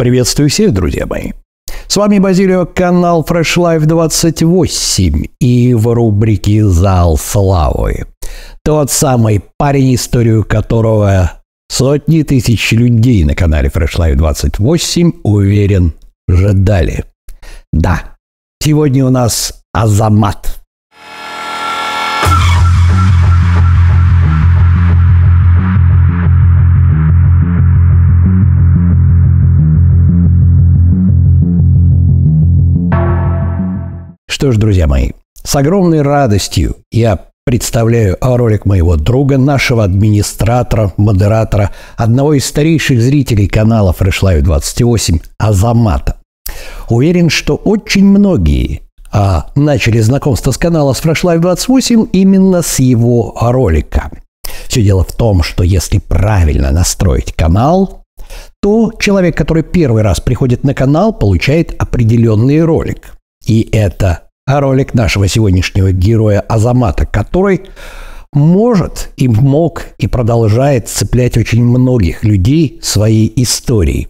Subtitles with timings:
[0.00, 1.32] Приветствую всех, друзья мои.
[1.86, 8.06] С вами Базилио, канал Fresh Life 28 и в рубрике «Зал славы».
[8.64, 15.92] Тот самый парень, историю которого сотни тысяч людей на канале Fresh Life 28, уверен,
[16.30, 17.04] ждали.
[17.70, 18.16] Да,
[18.62, 20.59] сегодня у нас Азамат–
[34.40, 35.10] Что ж, друзья мои,
[35.44, 43.48] с огромной радостью я представляю ролик моего друга, нашего администратора, модератора, одного из старейших зрителей
[43.48, 46.16] канала Fresh Life 28, Азамата.
[46.88, 48.80] Уверен, что очень многие
[49.12, 54.10] а, начали знакомство с канала с Fresh Life 28 именно с его ролика.
[54.68, 58.04] Все дело в том, что если правильно настроить канал,
[58.62, 63.12] то человек, который первый раз приходит на канал, получает определенный ролик.
[63.46, 67.62] И это ролик нашего сегодняшнего героя Азамата, который
[68.32, 74.08] может и мог и продолжает цеплять очень многих людей своей историей.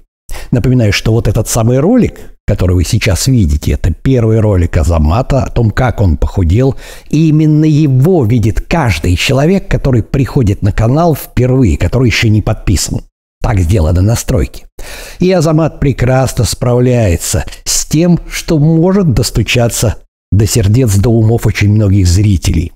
[0.50, 5.50] Напоминаю, что вот этот самый ролик, который вы сейчас видите, это первый ролик Азамата о
[5.50, 6.76] том, как он похудел.
[7.08, 13.02] И именно его видит каждый человек, который приходит на канал впервые, который еще не подписан.
[13.42, 14.66] Так сделаны настройки.
[15.18, 19.96] И Азамат прекрасно справляется с тем, что может достучаться
[20.30, 22.72] до сердец, до умов очень многих зрителей.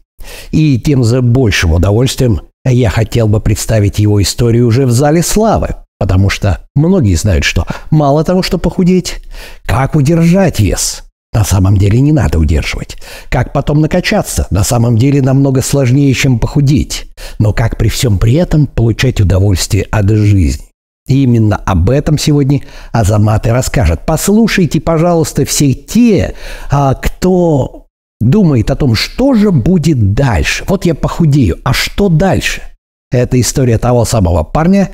[0.50, 5.76] И тем за большим удовольствием я хотел бы представить его историю уже в зале славы,
[5.98, 9.22] потому что многие знают, что мало того, что похудеть,
[9.64, 11.04] как удержать вес.
[11.32, 12.96] На самом деле не надо удерживать.
[13.28, 14.46] Как потом накачаться?
[14.50, 17.10] На самом деле намного сложнее, чем похудеть.
[17.40, 20.73] Но как при всем при этом получать удовольствие от жизни?
[21.06, 24.00] И именно об этом сегодня Азамат и расскажет.
[24.06, 26.34] Послушайте, пожалуйста, все те,
[26.70, 27.86] а, кто
[28.20, 30.64] думает о том, что же будет дальше.
[30.66, 32.62] Вот я похудею, а что дальше?
[33.10, 34.90] Это история того самого парня,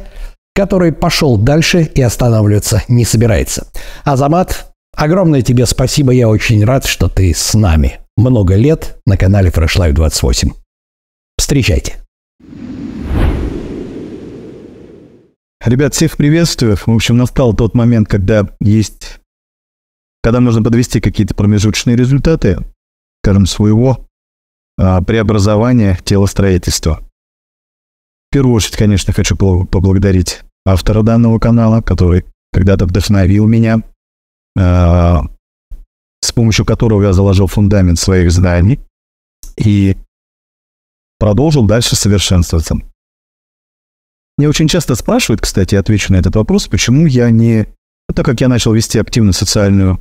[0.55, 3.69] который пошел дальше и останавливаться не собирается.
[4.05, 8.01] Азамат, огромное тебе спасибо, я очень рад, что ты с нами.
[8.17, 10.51] Много лет на канале Fresh Life 28.
[11.39, 11.97] Встречайте.
[15.65, 16.77] Ребят, всех приветствую.
[16.77, 19.21] В общем, настал тот момент, когда есть...
[20.23, 22.59] Когда нужно подвести какие-то промежуточные результаты,
[23.23, 24.07] скажем, своего
[24.79, 27.01] а, преобразования телостроительства.
[28.31, 33.83] В первую очередь, конечно, хочу поблагодарить автора данного канала, который когда-то вдохновил меня,
[34.59, 35.23] а,
[36.23, 38.81] с помощью которого я заложил фундамент своих знаний
[39.59, 39.97] и
[41.19, 42.77] продолжил дальше совершенствоваться.
[44.41, 47.67] Мне очень часто спрашивают, кстати, отвечу на этот вопрос, почему я не...
[48.09, 50.01] Ну, так как я начал вести активно социальную...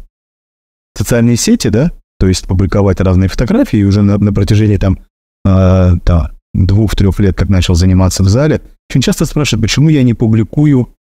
[0.98, 5.00] социальные сети, да, то есть публиковать разные фотографии, уже на, на протяжении там,
[5.44, 10.14] э, да, двух-трех лет, как начал заниматься в зале, очень часто спрашивают, почему я не
[10.14, 10.96] публикую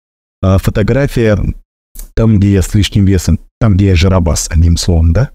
[0.42, 1.36] э, фотографии
[2.14, 5.32] там, где я с лишним весом, там, где я жиробас, одним словом, да?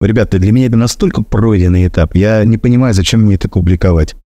[0.00, 4.16] Ребята, для меня это настолько пройденный этап, я не понимаю, зачем мне это публиковать.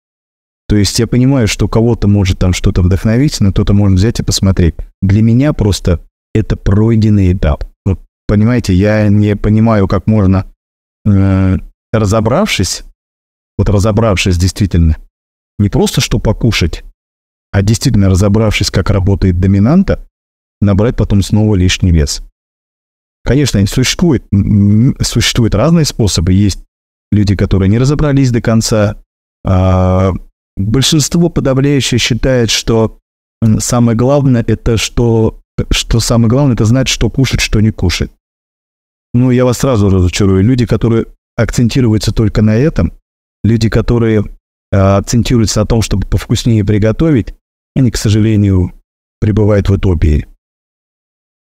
[0.72, 4.22] То есть я понимаю, что кого-то может там что-то вдохновить, но кто-то может взять и
[4.22, 4.74] посмотреть.
[5.02, 6.00] Для меня просто
[6.34, 7.66] это пройденный этап.
[7.84, 10.46] Вот, понимаете, я не понимаю, как можно,
[11.04, 11.58] э,
[11.92, 12.84] разобравшись,
[13.58, 14.96] вот разобравшись действительно,
[15.58, 16.84] не просто что покушать,
[17.50, 20.08] а действительно разобравшись, как работает доминанта,
[20.62, 22.22] набрать потом снова лишний вес.
[23.24, 24.24] Конечно, существует,
[25.02, 26.32] существуют разные способы.
[26.32, 26.64] Есть
[27.10, 28.96] люди, которые не разобрались до конца,
[29.44, 30.14] а,
[30.62, 32.98] Большинство подавляющее считает, что
[33.58, 35.40] самое главное это что,
[35.70, 38.10] что самое главное это знать, что кушать, что не кушать.
[39.12, 40.42] Ну, я вас сразу разочарую.
[40.42, 41.06] Люди, которые
[41.36, 42.92] акцентируются только на этом,
[43.44, 44.24] люди, которые
[44.70, 47.34] э, акцентируются на том, чтобы повкуснее приготовить,
[47.74, 48.72] они, к сожалению,
[49.20, 50.28] пребывают в утопии.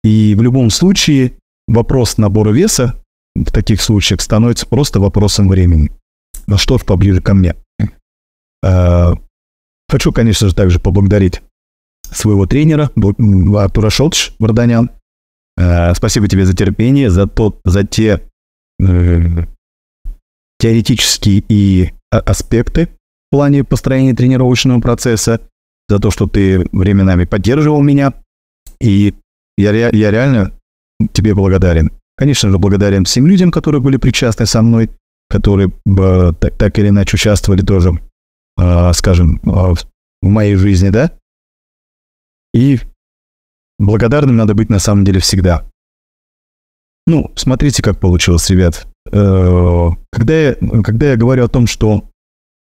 [0.05, 1.32] И в любом случае
[1.67, 2.94] вопрос набора веса
[3.35, 5.91] в таких случаях становится просто вопросом времени.
[6.47, 7.56] На что ж поближе ко мне.
[8.62, 9.12] Э,
[9.88, 11.43] хочу, конечно же, также поблагодарить
[12.02, 12.90] своего тренера
[13.56, 14.90] Артура Шолч Варданян.
[15.56, 18.22] Э, спасибо тебе за терпение, за, тот, за те
[18.81, 19.44] э,
[20.58, 25.40] теоретические и аспекты в плане построения тренировочного процесса,
[25.88, 28.14] за то, что ты временами поддерживал меня.
[28.81, 29.14] И
[29.56, 30.52] я, я реально
[31.12, 31.93] тебе благодарен.
[32.16, 34.90] Конечно же, благодарен всем людям, которые были причастны со мной,
[35.28, 35.70] которые
[36.40, 37.99] так, так или иначе участвовали тоже
[38.93, 39.75] скажем, э,
[40.20, 41.12] в моей жизни, да?
[42.52, 42.81] И
[43.78, 45.64] благодарным надо быть на самом деле всегда.
[47.06, 48.87] Ну, смотрите, как получилось, ребят.
[49.10, 52.10] Э, когда я, когда я говорю о том, что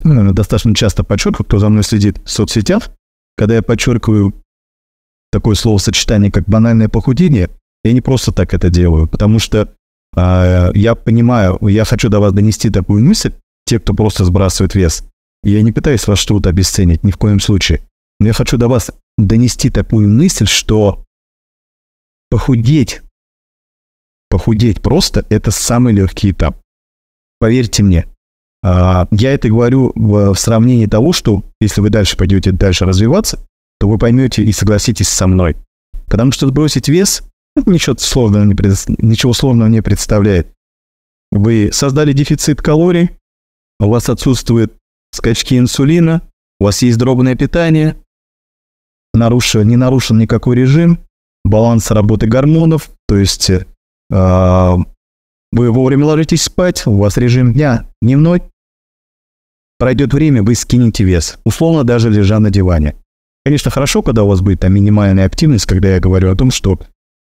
[0.03, 2.91] ну, достаточно часто подчеркиваю, кто за мной следит в соцсетях,
[3.37, 4.33] когда я подчеркиваю
[5.31, 7.49] такое словосочетание, как банальное похудение,
[7.83, 9.73] я не просто так это делаю, потому что
[10.15, 13.33] э, я понимаю, я хочу до вас донести такую мысль,
[13.65, 15.03] те, кто просто сбрасывает вес.
[15.43, 17.81] Я не пытаюсь ваш труд обесценить ни в коем случае.
[18.19, 21.05] Но я хочу до вас донести такую мысль, что
[22.29, 23.01] похудеть,
[24.29, 26.59] похудеть просто– это самый легкий этап.
[27.39, 28.05] Поверьте мне,
[28.61, 33.39] а, я это говорю в сравнении того, что если вы дальше пойдете дальше развиваться,
[33.79, 35.55] то вы поймете и согласитесь со мной.
[36.07, 37.23] Потому что сбросить вес
[37.65, 38.55] ничего сложного не,
[39.05, 40.47] ничего сложного не представляет.
[41.31, 43.11] Вы создали дефицит калорий,
[43.79, 44.73] у вас отсутствуют
[45.11, 46.21] скачки инсулина,
[46.59, 47.95] у вас есть дробное питание,
[49.13, 50.99] нарушен, не нарушен никакой режим,
[51.43, 53.65] баланс работы гормонов, то есть э,
[54.09, 58.43] вы вовремя ложитесь спать, у вас режим дня дневной,
[59.77, 62.95] пройдет время, вы скинете вес, условно даже лежа на диване.
[63.45, 66.79] Конечно, хорошо, когда у вас будет там минимальная активность, когда я говорю о том, что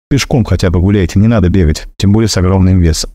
[0.09, 3.11] пешком хотя бы гуляйте, не надо бегать, тем более с огромным весом.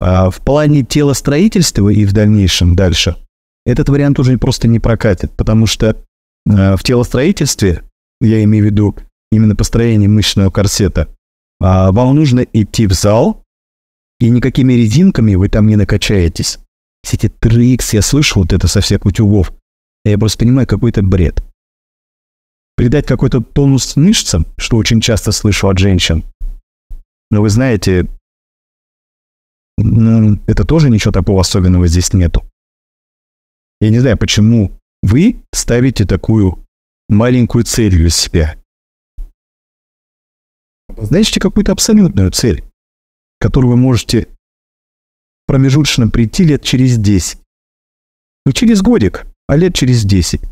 [0.00, 3.16] А в плане телостроительства и в дальнейшем дальше
[3.64, 5.96] этот вариант уже просто не прокатит, потому что
[6.46, 7.82] э, в телостроительстве,
[8.20, 8.96] я имею в виду
[9.30, 11.06] именно построение мышечного корсета, э,
[11.60, 13.42] вам нужно идти в зал,
[14.20, 16.58] и никакими резинками вы там не накачаетесь.
[17.02, 19.52] Все эти трикс, я слышу вот это со всех утюгов.
[20.04, 21.42] Я просто понимаю, какой-то бред.
[22.76, 26.24] Придать какой-то тонус мышцам, что очень часто слышу от женщин.
[27.30, 28.06] Но вы знаете,
[29.78, 32.44] ну, это тоже ничего такого особенного здесь нету.
[33.82, 34.70] Я не знаю, почему
[35.02, 36.64] вы ставите такую
[37.08, 38.56] маленькую цель для себя.
[40.96, 42.62] Знаете, какую-то абсолютную цель,
[43.40, 44.28] которую вы можете
[45.48, 47.40] промежуточно прийти лет через 10.
[48.46, 50.42] Не через годик, а лет через 10.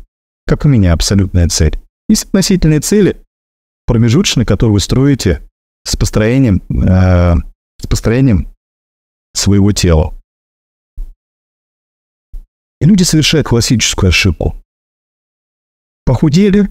[0.45, 1.79] Как у меня абсолютная цель.
[2.09, 3.23] Есть относительные цели,
[3.85, 5.41] промежуточные, которые вы строите
[5.85, 7.35] с построением, э,
[7.79, 8.53] с построением
[9.33, 10.20] своего тела.
[12.81, 14.55] И люди совершают классическую ошибку.
[16.03, 16.67] Похудели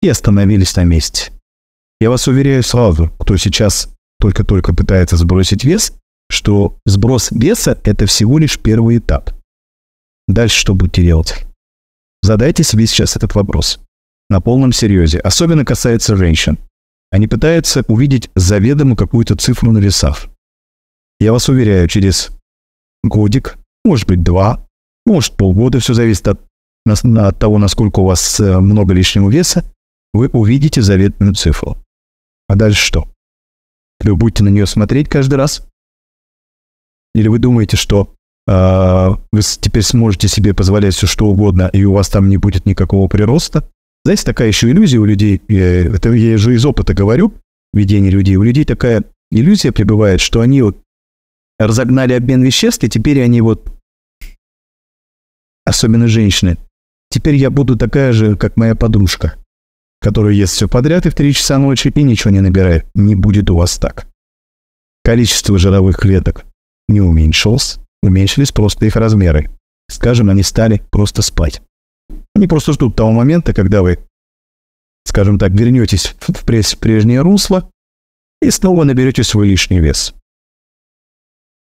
[0.00, 1.32] и остановились на месте.
[2.00, 5.92] Я вас уверяю сразу, кто сейчас только-только пытается сбросить вес,
[6.30, 9.30] что сброс веса– это всего лишь первый этап.
[10.28, 11.44] Дальше что будете делать?
[12.22, 13.80] Задайте себе сейчас этот вопрос.
[14.30, 15.18] На полном серьезе.
[15.18, 16.56] Особенно касается женщин.
[17.10, 20.28] Они пытаются увидеть заведомо какую-то цифру на весах.
[21.18, 22.30] Я вас уверяю, через
[23.02, 24.66] годик, может быть два,
[25.06, 26.40] может полгода, все зависит от,
[26.86, 29.64] от того, насколько у вас э, много лишнего веса,
[30.12, 31.78] вы увидите заветную цифру.
[32.48, 33.08] А дальше что?
[34.00, 35.66] Вы будете на нее смотреть каждый раз?
[37.14, 38.14] Или вы думаете, что
[38.46, 42.66] э, вы теперь сможете себе позволять все что угодно, и у вас там не будет
[42.66, 43.68] никакого прироста?
[44.04, 47.34] Знаете, такая еще иллюзия у людей, это я же из опыта говорю,
[47.72, 50.78] ведение людей, у людей такая иллюзия пребывает, что они вот
[51.58, 53.71] разогнали обмен веществ, и теперь они вот,
[55.64, 56.58] особенно женщины,
[57.10, 59.36] теперь я буду такая же, как моя подружка,
[60.00, 62.86] которая ест все подряд и в 3 часа ночи и ничего не набирает.
[62.94, 64.06] Не будет у вас так.
[65.04, 66.44] Количество жировых клеток
[66.88, 69.50] не уменьшилось, уменьшились просто их размеры.
[69.88, 71.62] Скажем, они стали просто спать.
[72.34, 73.98] Они просто ждут того момента, когда вы,
[75.04, 76.44] скажем так, вернетесь в
[76.78, 77.70] прежнее русло
[78.40, 80.14] и снова наберете свой лишний вес.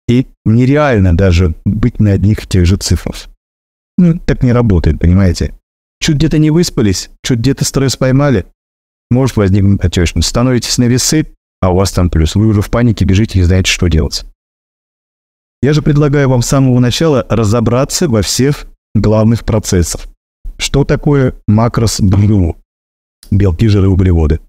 [0.08, 3.29] И нереально даже быть на одних и тех же цифрах.
[3.97, 5.53] Ну, так не работает, понимаете?
[6.00, 8.45] Чуть где-то не выспались, чуть где-то стресс поймали,
[9.09, 10.27] может возникнуть отечность.
[10.27, 11.27] Становитесь на весы,
[11.62, 12.35] а у вас там плюс.
[12.35, 14.25] Вы уже в панике бежите и знаете, что делать.
[15.62, 20.01] Я же предлагаю вам с самого начала разобраться во всех главных процессах.
[20.57, 22.57] Что такое макрос БНУ?
[23.31, 24.41] Белки, жиры, углеводы.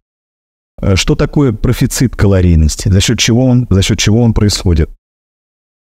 [0.78, 2.88] Э, что такое профицит калорийности?
[2.88, 4.90] За счет чего он, за счет чего он происходит?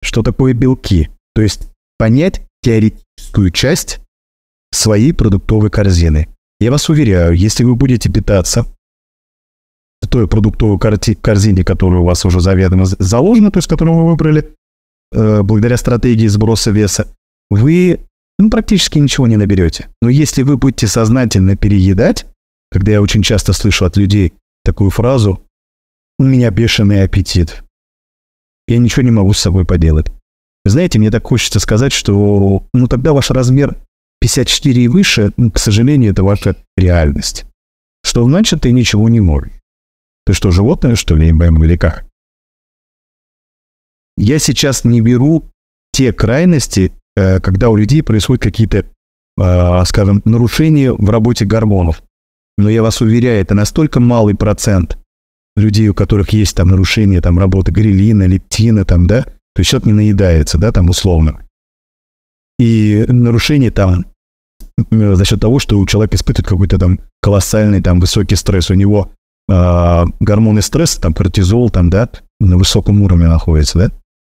[0.03, 1.11] Что такое белки?
[1.35, 2.43] То есть понять
[3.35, 4.01] теоретическую часть
[4.73, 6.29] своей продуктовой корзины.
[6.61, 8.67] Я вас уверяю, если вы будете питаться
[10.11, 14.55] той продуктовой корзине, которая у вас уже заведомо заложена, то есть которую вы выбрали,
[15.13, 17.09] э, благодаря стратегии сброса веса,
[17.51, 18.01] вы
[18.39, 19.89] ну, практически ничего не наберете.
[20.03, 22.27] Но если вы будете сознательно переедать,
[22.71, 25.41] когда я очень часто слышу от людей такую фразу
[26.19, 27.65] «У меня бешеный аппетит»,
[28.69, 30.13] я ничего не могу с собой поделать.
[30.65, 33.77] Знаете, мне так хочется сказать, что ну тогда ваш размер
[34.21, 37.45] 54 и выше, ну, к сожалению, это ваша реальность.
[38.03, 39.53] что значит ты ничего не можешь?
[40.25, 42.07] Ты что, животное, что ли, МБМ или как?
[44.17, 45.45] Я сейчас не беру
[45.93, 48.87] те крайности, э, когда у людей происходят какие-то,
[49.37, 52.03] э, скажем, нарушения в работе гормонов.
[52.57, 54.99] Но я вас уверяю, это настолько малый процент
[55.57, 59.87] людей, у которых есть там нарушение там, работы грилина, лептина, там, да, то есть человек
[59.87, 61.47] не наедается, да, там условно.
[62.59, 64.07] И нарушение там
[64.91, 69.13] за счет того, что у человека испытывает какой-то там колоссальный там высокий стресс, у него
[69.49, 72.09] э, гормоны стресса, там кортизол, там, да,
[72.41, 73.93] на высоком уровне находится, да.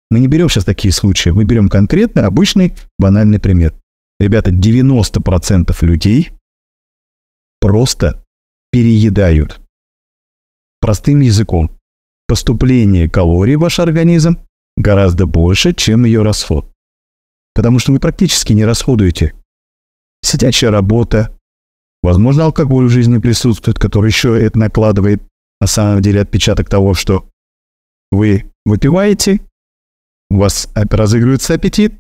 [0.10, 3.74] Мы не берем сейчас такие случаи, мы берем конкретно обычный банальный пример.
[4.20, 6.32] Ребята, 90% людей
[7.60, 8.24] просто
[8.72, 9.62] переедают.
[10.82, 11.72] Простым языком.
[12.28, 14.38] Поступление калорий в ваш организм
[14.82, 16.72] гораздо больше, чем ее расход.
[17.54, 19.34] Потому что вы практически не расходуете.
[20.24, 21.38] Сидячая работа,
[22.04, 25.22] возможно, алкоголь в жизни присутствует, который еще это накладывает
[25.60, 27.28] на самом деле отпечаток того, что
[28.12, 29.42] вы выпиваете,
[30.30, 31.94] у вас разыгрывается аппетит,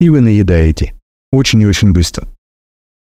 [0.00, 0.94] и вы наедаете.
[1.30, 2.28] Очень и очень быстро.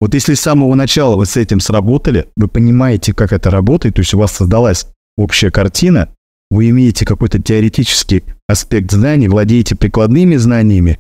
[0.01, 4.01] Вот если с самого начала вы с этим сработали, вы понимаете, как это работает, то
[4.01, 6.15] есть у вас создалась общая картина,
[6.51, 10.99] вы имеете какой-то теоретический аспект знаний, владеете прикладными знаниями,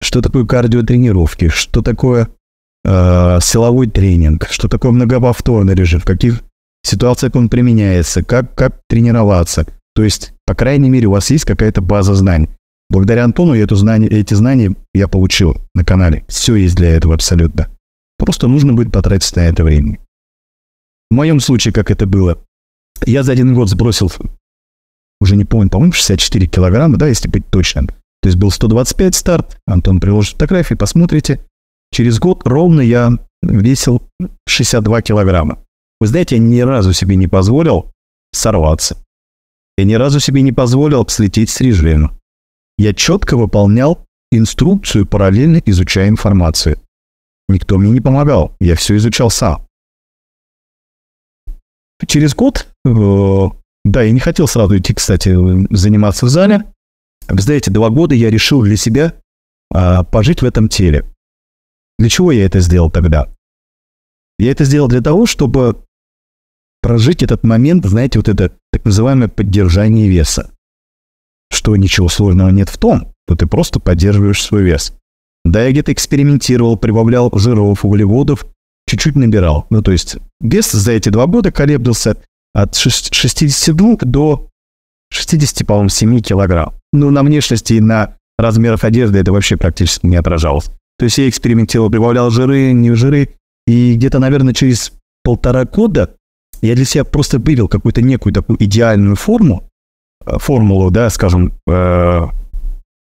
[0.00, 2.28] что такое кардиотренировки, что такое
[2.84, 6.42] э, силовой тренинг, что такое многоповторный режим, в каких
[6.82, 9.66] ситуациях он применяется, как, как тренироваться.
[9.94, 12.48] То есть, по крайней мере, у вас есть какая-то база знаний.
[12.90, 16.24] Благодаря Антону я эту знание, эти знания я получил на канале.
[16.28, 17.68] Все есть для этого абсолютно.
[18.18, 19.98] Просто нужно будет потратить на это время.
[21.10, 22.38] В моем случае, как это было,
[23.06, 24.12] я за один год сбросил,
[25.22, 27.86] уже не помню, по-моему, 64 килограмма, да, если быть точным.
[27.86, 31.44] То есть был 125 старт, Антон приложит фотографии, посмотрите.
[31.92, 33.12] Через год ровно я
[33.42, 34.02] весил
[34.48, 35.58] 62 килограмма.
[36.00, 37.90] Вы знаете, я ни разу себе не позволил
[38.32, 38.96] сорваться.
[39.76, 42.16] Я ни разу себе не позволил слететь с режима
[42.82, 46.78] я четко выполнял инструкцию, параллельно изучая информацию.
[47.48, 49.66] Никто мне не помогал, я все изучал сам.
[52.06, 52.90] Через год, э,
[53.84, 55.34] да, я не хотел сразу идти, кстати,
[55.74, 56.64] заниматься в зале.
[57.28, 59.14] Вы знаете, два года я решил для себя
[59.74, 61.04] э, пожить в этом теле.
[61.98, 63.28] Для чего я это сделал тогда?
[64.38, 65.84] Я это сделал для того, чтобы
[66.80, 70.52] прожить этот момент, знаете, вот это так называемое поддержание веса
[71.52, 74.94] что ничего сложного нет в том, что ты просто поддерживаешь свой вес.
[75.44, 78.46] Да, я где-то экспериментировал, прибавлял жиров, углеводов,
[78.88, 79.66] чуть-чуть набирал.
[79.70, 82.16] Ну, то есть вес за эти два года колеблился
[82.54, 84.48] от 62 до
[85.10, 86.74] 60, по-моему, 7 килограмм.
[86.92, 90.70] Ну, на внешности и на размерах одежды это вообще практически не отражалось.
[90.98, 94.92] То есть я экспериментировал, прибавлял жиры, не жиры, и где-то, наверное, через
[95.24, 96.14] полтора года
[96.60, 99.68] я для себя просто вывел какую-то некую такую идеальную форму,
[100.24, 102.26] Э, формулу, да, скажем, э,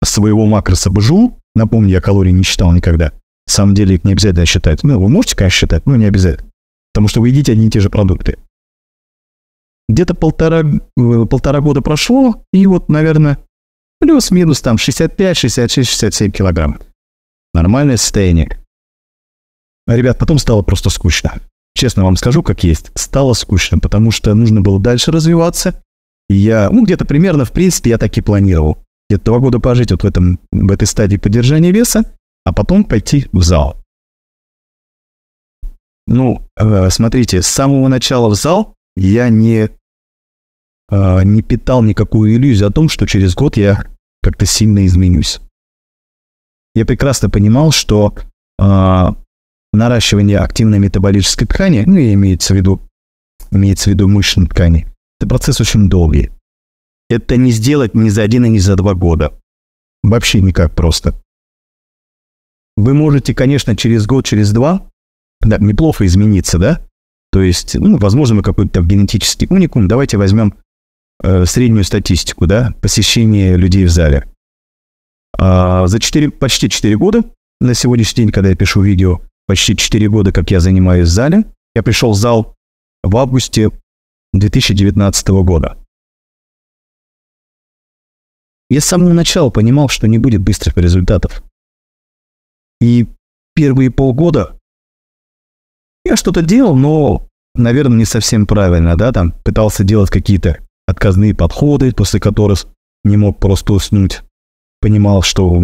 [0.04, 4.46] своего макроса БЖУ, напомню, я калорий не считал никогда, на самом деле их не обязательно
[4.46, 4.84] считать.
[4.84, 6.50] Ну, вы можете, конечно, считать, но не обязательно.
[6.94, 8.38] Потому что вы едите одни и те же продукты.
[9.90, 13.40] Где-то полтора, э, полтора года прошло, и вот, наверное,
[14.00, 16.80] плюс-минус там 65, 66, 67 килограмм.
[17.54, 18.60] Нормальное состояние.
[19.88, 21.42] Ребят, потом стало просто скучно.
[21.76, 22.92] Честно вам скажу, как есть.
[22.96, 25.84] Стало скучно, потому что нужно было дальше развиваться,
[26.30, 28.78] я, ну, где-то примерно, в принципе, я так и планировал.
[29.10, 33.28] Где-то два года пожить вот в, этом, в этой стадии поддержания веса, а потом пойти
[33.32, 33.82] в зал.
[36.08, 39.70] Ну, э, смотрите, с самого начала в зал я не,
[40.90, 43.86] э, не питал никакую иллюзию о том, что через год я
[44.22, 45.40] как-то сильно изменюсь.
[46.76, 48.16] Я прекрасно понимал, что
[48.60, 49.08] э,
[49.74, 52.82] наращивание активной метаболической ткани, ну, имеется в виду,
[53.52, 54.88] имеется в виду мышечной ткани,
[55.20, 56.32] это процесс очень долгий.
[57.10, 59.40] Это не сделать ни за один и ни за два года.
[60.02, 61.14] Вообще никак просто.
[62.76, 64.90] Вы можете, конечно, через год, через два
[65.42, 66.82] да, неплохо измениться, да?
[67.34, 69.88] То есть, ну, возможно, мы какой-то генетический уникум.
[69.88, 70.54] Давайте возьмем
[71.24, 74.32] э, среднюю статистику, да, посещение людей в зале.
[75.36, 77.24] А, за 4, почти 4 года,
[77.60, 81.46] на сегодняшний день, когда я пишу видео, почти 4 года, как я занимаюсь в зале,
[81.74, 82.56] я пришел в зал
[83.02, 83.72] в августе
[84.34, 85.84] 2019 года.
[88.70, 91.44] Я с самого начала понимал, что не будет быстрых результатов.
[92.80, 93.08] И
[93.56, 94.60] первые полгода
[96.06, 101.94] я что-то делал, но, наверное, не совсем правильно, да, там пытался делать какие-то отказные подходы,
[101.94, 102.66] после которых
[103.04, 104.22] не мог просто уснуть.
[104.82, 105.62] Понимал, что,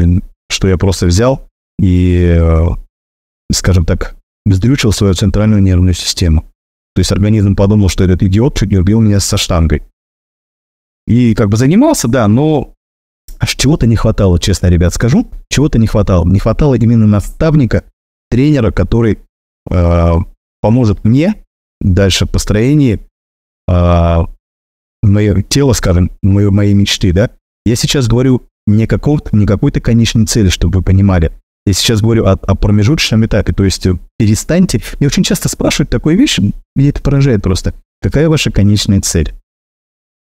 [0.49, 2.67] что я просто взял и, э,
[3.51, 4.15] скажем так,
[4.45, 6.45] вздрючил свою центральную нервную систему.
[6.95, 9.83] То есть организм подумал, что этот идиот чуть не убил меня со штангой.
[11.07, 12.73] И как бы занимался, да, но
[13.39, 15.29] аж чего-то не хватало, честно, ребят, скажу.
[15.49, 16.25] Чего-то не хватало.
[16.25, 17.83] Не хватало именно наставника,
[18.29, 19.19] тренера, который
[19.69, 20.15] э,
[20.61, 21.35] поможет мне
[21.81, 22.99] дальше в построении
[23.67, 24.17] э,
[25.03, 27.31] мое тело, скажем, мое, моей мечты, да.
[27.65, 31.31] Я сейчас говорю не, какого не какой-то конечной цели, чтобы вы понимали.
[31.65, 34.81] Я сейчас говорю о, о промежуточном этапе, то есть э, перестаньте.
[34.99, 36.39] Мне очень часто спрашивают такую вещь,
[36.75, 37.73] меня это поражает просто.
[38.01, 39.33] Какая ваша конечная цель?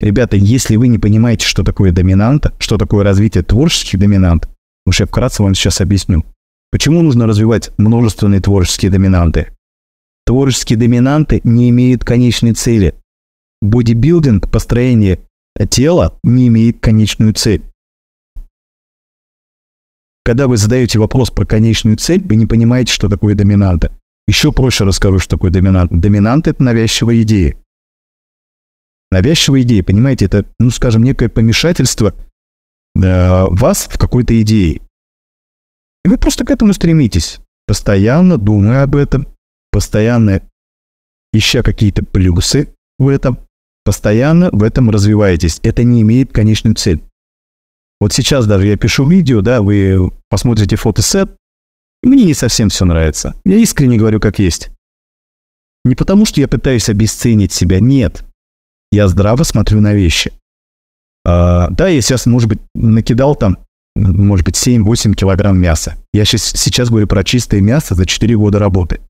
[0.01, 4.49] Ребята, если вы не понимаете, что такое доминанта, что такое развитие творческих доминант,
[4.87, 6.25] уж я вкратце вам сейчас объясню.
[6.71, 9.53] Почему нужно развивать множественные творческие доминанты?
[10.27, 12.95] Творческие доминанты не имеют конечной цели.
[13.63, 15.21] Бодибилдинг, построение
[15.71, 17.63] тела не имеет конечную цель.
[20.25, 23.99] Когда вы задаете вопрос про конечную цель, вы не понимаете, что такое доминанта.
[24.27, 25.91] Еще проще расскажу, что такое доминант.
[25.91, 27.57] Доминант– это навязчивая идея.
[29.11, 32.15] Навязчивая идея, понимаете, это, ну, скажем, некое помешательство
[32.95, 34.83] э, вас в какой-то идее.
[36.09, 39.29] Вы просто к этому стремитесь, постоянно думая об этом,
[39.71, 40.41] постоянно
[41.35, 43.39] ища какие-то плюсы в этом,
[43.85, 45.61] постоянно в этом развиваетесь.
[45.63, 47.03] Это не имеет конечную цель.
[48.01, 51.37] Вот сейчас даже я пишу видео, да, вы посмотрите фотосет,
[52.03, 53.35] мне не совсем все нравится.
[53.45, 54.71] Я искренне говорю, как есть.
[55.85, 58.25] Не потому, что я пытаюсь обесценить себя, нет.
[58.91, 60.33] Я здраво смотрю на вещи.
[61.27, 63.59] А, да, я сейчас, может быть, накидал там,
[63.99, 65.97] может быть, 7-8 килограмм мяса.
[66.13, 69.01] Я сейчас, сейчас говорю про чистое мясо за 4 года работы.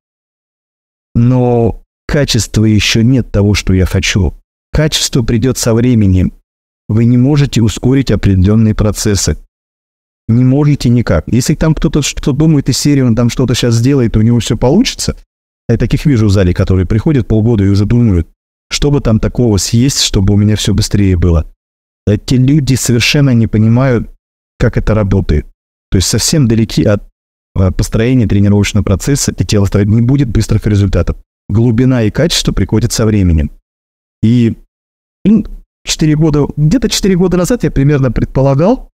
[1.15, 4.35] Но качества еще нет того, что я хочу.
[4.73, 6.33] Качество придет со временем.
[6.89, 9.37] Вы не можете ускорить определенные процессы.
[10.27, 11.25] Не можете никак.
[11.27, 14.57] Если там кто-то что думает из серии, он там что-то сейчас сделает, у него все
[14.57, 15.17] получится.
[15.69, 18.29] Я таких вижу в зале, которые приходят полгода и уже думают,
[18.71, 21.47] что бы там такого съесть, чтобы у меня все быстрее было.
[22.07, 24.11] Эти люди совершенно не понимают,
[24.59, 25.47] как это работает.
[25.91, 27.03] То есть совсем далеки от
[27.55, 31.17] а, построения тренировочного процесса и телостроения не будет быстрых результатов.
[31.49, 33.51] Глубина и качество приходят со временем.
[34.23, 34.57] И
[35.25, 35.45] ну,
[35.85, 38.91] 4 года, где-то 4 года назад я примерно предполагал,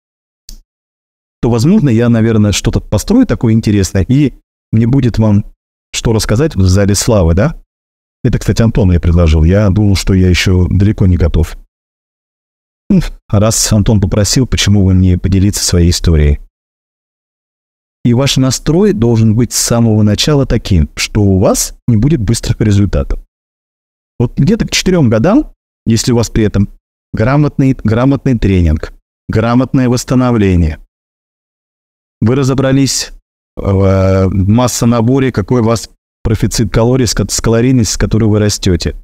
[1.40, 4.34] то, возможно, я, наверное, что-то построю такое интересное, и
[4.70, 5.44] мне будет вам
[5.94, 7.60] что рассказать в зале славы, да?
[8.24, 9.42] Это, кстати, Антон я предложил.
[9.42, 11.56] Я думал, что я еще далеко не готов.
[13.28, 16.40] Раз Антон попросил, почему вы не поделиться своей историей?
[18.04, 22.60] И ваш настрой должен быть с самого начала таким, что у вас не будет быстрых
[22.60, 23.20] результатов.
[24.18, 25.52] Вот где-то к четырем годам,
[25.86, 26.68] если у вас при этом
[27.12, 28.92] грамотный, грамотный тренинг,
[29.28, 30.78] грамотное восстановление.
[32.20, 33.12] Вы разобрались
[33.56, 35.90] в э, массонаборе, какой у вас
[36.22, 38.96] профицит калорий, с калорийность, с которой вы растете.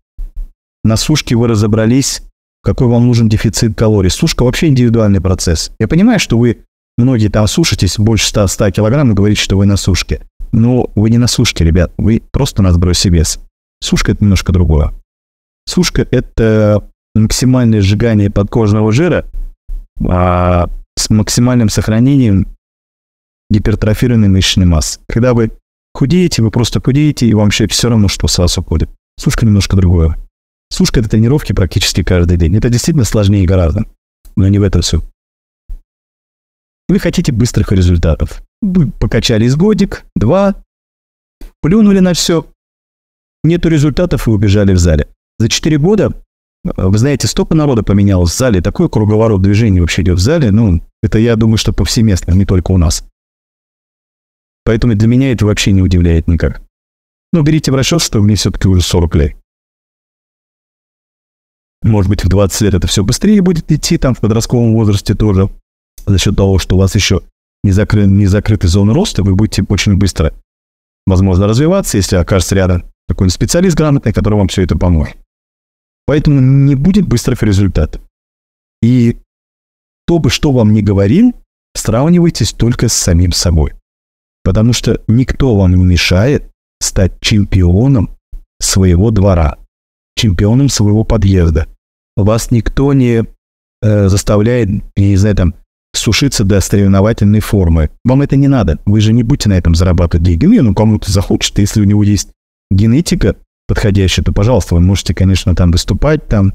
[0.84, 2.22] На сушке вы разобрались,
[2.68, 4.10] какой вам нужен дефицит калорий.
[4.10, 5.72] Сушка вообще индивидуальный процесс.
[5.80, 6.58] Я понимаю, что вы,
[6.98, 10.20] многие там сушитесь больше 100, 100 килограмм и говорите, что вы на сушке.
[10.52, 13.40] Но вы не на сушке, ребят, вы просто на сбросе вес.
[13.80, 14.92] Сушка– это немножко другое.
[15.66, 19.24] Сушка– это максимальное сжигание подкожного жира
[20.06, 22.48] а, с максимальным сохранением
[23.48, 25.00] гипертрофированной мышечной массы.
[25.08, 25.52] Когда вы
[25.94, 28.90] худеете, вы просто худеете, и вам все равно, что с вас уходит.
[29.18, 30.18] Сушка немножко другое.
[30.70, 32.56] Сушка– это тренировки практически каждый день.
[32.56, 33.86] Это действительно сложнее гораздо,
[34.36, 35.02] но не в этом все.
[36.88, 38.42] Вы хотите быстрых результатов.
[38.62, 40.54] Вы покачались годик, два,
[41.60, 42.46] плюнули на все,
[43.44, 45.08] нету результатов и убежали в зале.
[45.38, 46.12] За четыре года
[46.64, 50.50] вы знаете, столько народа поменялось в зале, такой круговорот движений вообще идет в зале.
[50.50, 53.04] Ну, это, я думаю, что повсеместно, не только у нас.
[54.64, 56.60] Поэтому для меня это вообще не удивляет никак.
[57.32, 59.36] Но берите в расчет, что мне все-таки уже 40 лет.
[61.82, 65.48] Может быть, в 20 лет это все быстрее будет идти, там в подростковом возрасте тоже.
[66.06, 67.22] За счет того, что у вас еще
[67.62, 68.06] не, закры...
[68.06, 70.32] не закрыты зоны роста, вы будете очень быстро,
[71.06, 75.16] возможно, развиваться, если окажется рядом какой-нибудь специалист грамотный, который вам все это поможет.
[76.06, 78.02] Поэтому не будет быстрых результатов.
[78.82, 79.18] И
[80.06, 81.34] кто бы что вам ни говорил,
[81.74, 83.74] сравнивайтесь только с самим собой.
[84.42, 88.16] Потому что никто вам не мешает стать чемпионом
[88.60, 89.58] своего двора,
[90.18, 91.66] чемпионом своего подъезда.
[92.16, 93.24] Вас никто не
[93.82, 95.54] э, заставляет, не знаю, там,
[95.94, 97.90] сушиться до соревновательной формы.
[98.04, 98.78] Вам это не надо.
[98.84, 100.46] Вы же не будете на этом зарабатывать деньги.
[100.46, 102.30] Ну, кому-то захочет, если у него есть
[102.70, 106.54] генетика, подходящий, то, пожалуйста, вы можете, конечно, там выступать там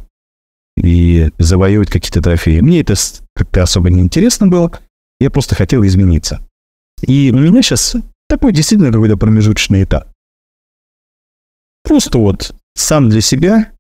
[0.76, 2.60] и завоевывать какие-то трофеи.
[2.60, 2.96] Мне это
[3.36, 4.72] как-то особо не интересно было.
[5.20, 6.46] Я просто хотел измениться.
[7.02, 7.96] И у меня сейчас
[8.28, 10.10] такой действительно какой-то промежуточный этап.
[11.84, 13.72] Просто вот сам для себя,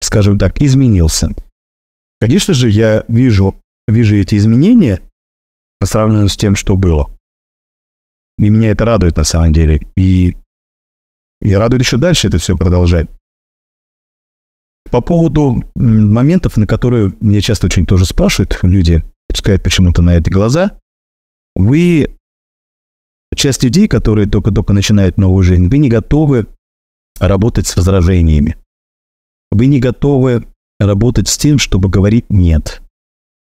[0.00, 1.30] скажем так, изменился.
[2.20, 5.02] Конечно же, я вижу, вижу эти изменения
[5.78, 7.10] по сравнению с тем, что было.
[8.38, 9.80] И меня это радует на самом деле.
[9.96, 10.36] И,
[11.40, 13.08] и радует еще дальше это все продолжать.
[14.90, 20.30] По поводу моментов, на которые меня часто очень тоже спрашивают люди, пускают почему-то на это
[20.30, 20.78] глаза,
[21.56, 22.16] вы,
[23.34, 26.46] часть людей, которые только-только начинают новую жизнь, вы не готовы
[27.18, 28.56] работать с возражениями.
[29.50, 30.46] Вы не готовы
[30.78, 32.82] работать с тем, чтобы говорить «нет».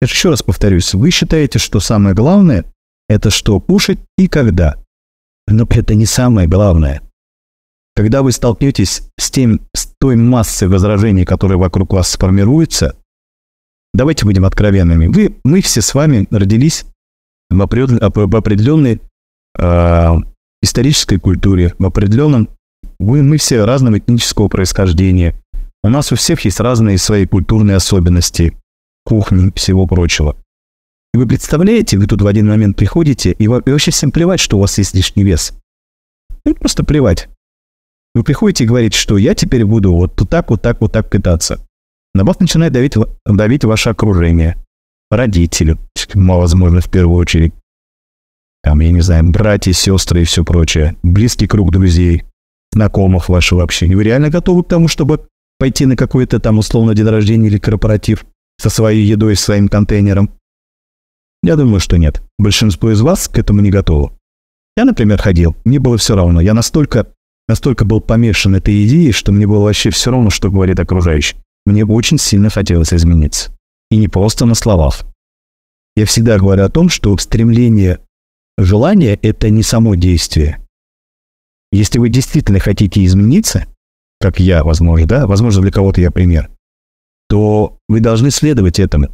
[0.01, 2.65] Еще раз повторюсь, вы считаете, что самое главное–
[3.09, 4.77] это что кушать и когда.
[5.47, 7.01] Но это не самое главное.
[7.95, 12.95] Когда вы столкнетесь с, тем, с той массой возражений, которые вокруг вас сформируются,
[13.93, 15.07] давайте будем откровенными.
[15.07, 16.85] Вы, мы все с вами родились
[17.49, 19.01] в, определен, в определенной
[19.57, 20.15] э,
[20.61, 22.49] исторической культуре, в определенном...
[23.01, 25.33] Вы, мы все разного этнического происхождения.
[25.81, 28.55] У нас у всех есть разные свои культурные особенности,
[29.05, 30.37] кухни, всего прочего.
[31.11, 34.61] И вы представляете, вы тут в один момент приходите, и, вообще всем плевать, что у
[34.61, 35.51] вас есть лишний вес.
[36.45, 37.27] Ну, просто плевать.
[38.13, 41.59] Вы приходите и говорите, что я теперь буду вот так, вот так, вот так питаться.
[42.13, 42.93] На вас начинает давить,
[43.25, 44.63] давить ваше окружение.
[45.09, 45.79] Родители,
[46.13, 47.53] возможно, в первую очередь.
[48.61, 50.95] Там, я не знаю, братья, сестры и все прочее.
[51.01, 52.25] Близкий круг друзей,
[52.71, 53.67] знакомых вашего.
[53.81, 55.27] И вы реально готовы к тому, чтобы
[55.59, 58.25] пойти на какой-то там условно день рождения или корпоратив
[58.57, 60.31] со своей едой, своим контейнером?
[61.43, 62.21] Я думаю, что нет.
[62.37, 64.13] Большинство из вас к этому не готово.
[64.77, 66.39] Я, например, ходил, мне было все равно.
[66.39, 67.07] Я настолько,
[67.47, 71.35] настолько был помешан этой идеей, что мне было вообще все равно, что говорит окружающий.
[71.65, 73.51] Мне очень сильно хотелось измениться.
[73.89, 75.01] И не просто на словах.
[75.95, 77.99] Я всегда говорю о том, что стремление,
[78.57, 80.60] желание– это не само действие.
[81.71, 83.65] Если вы действительно хотите измениться,
[84.19, 86.49] как я, возможно, да, возможно, для кого-то я пример,
[87.29, 89.09] то вы должны следовать этому,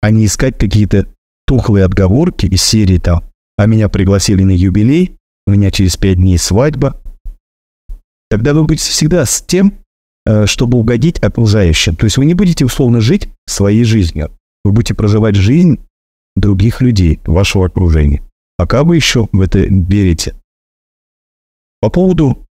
[0.00, 1.06] а не искать какие-то
[1.46, 3.22] тухлые отговорки из серии там
[3.56, 7.00] «А меня пригласили на юбилей, у меня через пять дней свадьба».
[8.28, 9.74] Тогда вы будете всегда с тем,
[10.26, 11.94] э, чтобы угодить окружающим.
[11.94, 14.32] То есть вы не будете условно жить своей жизнью.
[14.64, 15.78] Вы будете проживать жизнь
[16.34, 18.22] других людей, вашего окружения.
[18.56, 20.34] Пока вы еще в это верите.
[21.84, 22.46] По поводу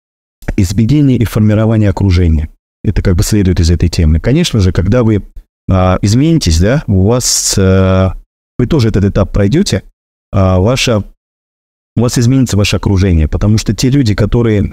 [0.57, 2.49] изменения и формирования окружения.
[2.83, 4.19] Это как бы следует из этой темы.
[4.19, 5.23] Конечно же, когда вы
[5.67, 8.15] а, изменитесь, да, у вас а,
[8.59, 9.81] вы тоже этот этап пройдете,
[10.31, 11.03] а ваша,
[11.95, 14.71] у вас изменится ваше окружение, потому что те люди, которые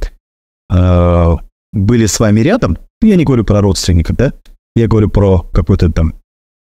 [0.70, 1.36] э,
[1.72, 4.34] были с вами рядом, я не говорю про родственников, да,
[4.76, 6.16] я говорю про какой-то там,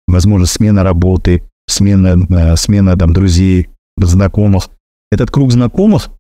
[0.09, 4.70] возможно, смена работы, смена, э, смена там друзей, знакомых.
[5.12, 6.11] Этот круг знакомых,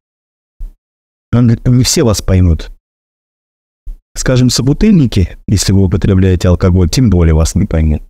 [1.84, 2.70] все вас поймут.
[4.16, 8.02] Скажем, собутыльники, если вы употребляете алкоголь, тем более вас не поймет.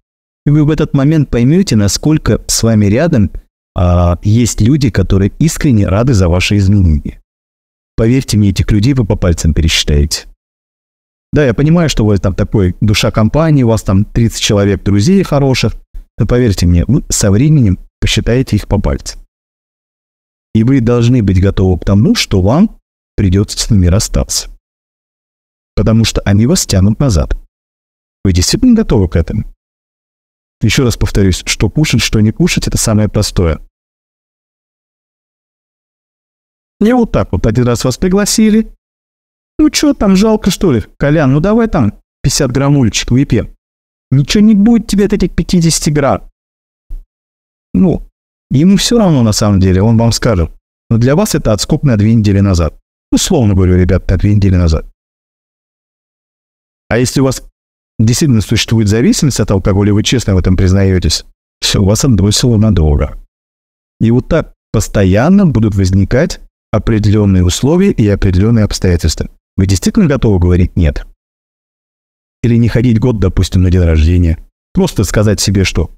[0.44, 3.30] И вы в этот момент поймете, насколько с вами рядом
[3.76, 7.20] а, есть люди, которые искренне рады за ваши изменения.
[7.96, 10.26] Поверьте мне, этих людей вы по пальцам пересчитаете.
[11.32, 14.82] Да, я понимаю, что у вас там такой душа компании, у вас там 30 человек
[14.82, 15.74] друзей хороших,
[16.18, 19.20] но поверьте мне, вы со временем посчитаете их по пальцам.
[20.54, 22.78] И вы должны быть готовы к тому, что вам
[23.16, 24.50] придется с ними расстаться.
[25.74, 27.36] Потому что они вас тянут назад.
[28.24, 29.44] Вы действительно готовы к этому?
[30.60, 33.60] Еще раз повторюсь, что кушать, что не кушать, это самое простое.
[36.80, 38.72] Не вот так вот один раз вас пригласили.
[39.58, 40.84] Ну что там, жалко что ли?
[40.98, 43.54] Колян, ну давай там 50 грамм уличек выпьем.
[44.10, 46.30] Ничего не будет тебе от этих 50 грамм.
[47.72, 48.02] Ну,
[48.50, 50.50] ему все равно на самом деле, он вам скажет.
[50.90, 52.78] Но для вас это отскок на две недели назад.
[53.12, 54.86] Условно говорю, ребят, на две недели назад.
[56.88, 57.42] А если у вас
[57.98, 61.24] действительно существует зависимость от алкоголя, вы честно в этом признаетесь,
[61.60, 63.18] все, вас отбросило надолго.
[64.00, 66.40] И вот так постоянно будут возникать
[66.70, 69.30] определенные условия и определенные обстоятельства.
[69.56, 71.06] Вы действительно готовы говорить «нет»?
[72.42, 74.38] Или не ходить год, допустим, на день рождения?
[74.74, 75.90] Просто сказать себе, что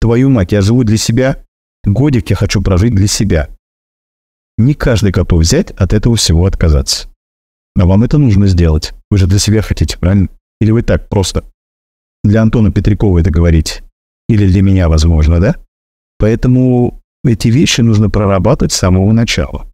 [0.00, 1.44] «твою мать, я живу для себя,
[1.84, 3.53] годик я хочу прожить для себя».
[4.56, 7.08] Не каждый готов взять от этого всего отказаться.
[7.76, 8.94] Но вам это нужно сделать.
[9.10, 10.28] Вы же для себя хотите, правильно?
[10.60, 11.44] Или вы так просто
[12.22, 13.82] для Антона Петрякова это говорите?
[14.28, 15.56] Или для меня, возможно, да?
[16.18, 19.70] Поэтому эти вещи нужно прорабатывать с самого начала.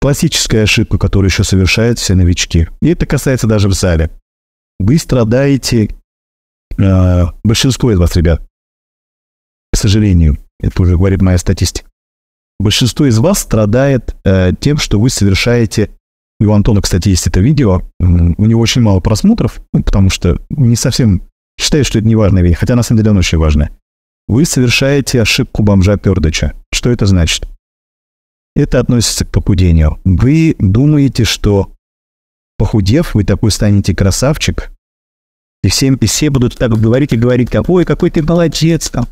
[0.00, 2.68] Классическая ошибка, которую еще совершают все новички.
[2.80, 4.10] И это касается даже в зале.
[4.78, 5.94] Вы страдаете,
[6.78, 8.46] э, большинство из вас, ребят,
[9.72, 11.85] к сожалению, это уже говорит моя статистика,
[12.58, 15.90] большинство из вас страдает э, тем, что вы совершаете,
[16.38, 17.82] вы у Антона, кстати, есть это видео.
[17.98, 21.22] У него очень мало просмотров, ну, потому что не совсем
[21.58, 23.70] считает, что это не важное видео, хотя на самом деле оно очень важное.
[24.28, 26.54] Вы совершаете ошибку бомжа Пердыча.
[26.72, 27.46] Что это значит?
[28.54, 29.98] Это относится к похудению.
[30.04, 31.72] Вы думаете, что
[32.58, 34.70] похудев, вы такой станете красавчик,
[35.62, 39.06] и всем и все будут так говорить и говорить, ой, какой ты молодец там.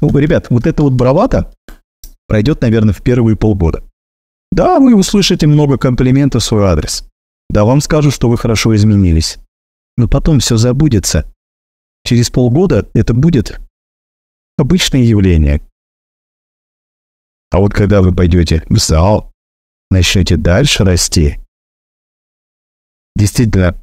[0.00, 1.52] Ну, ребят, вот это вот бравата
[2.28, 3.84] пройдет, наверное, в первые полгода.
[4.50, 7.08] Да, вы услышите много комплиментов в свой адрес.
[7.48, 9.38] Да, вам скажут, что вы хорошо изменились.
[9.96, 11.32] Но потом все забудется.
[12.04, 13.60] Через полгода это будет
[14.56, 15.60] обычное явление.
[17.50, 19.32] А вот когда вы пойдете в зал,
[19.90, 21.38] начнете дальше расти,
[23.14, 23.82] действительно,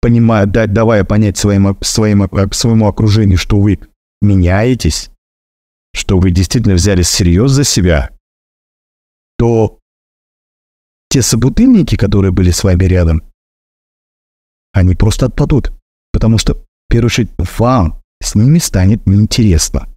[0.00, 3.80] понимая, давая понять своим, своим, своему окружению, что вы
[4.20, 5.10] меняетесь,
[5.96, 8.10] что вы действительно взяли всерьез за себя,
[9.38, 9.78] то
[11.08, 13.22] те собутыльники, которые были с вами рядом,
[14.72, 15.72] они просто отпадут.
[16.12, 19.88] Потому что, в первую очередь, вам с ними станет неинтересно.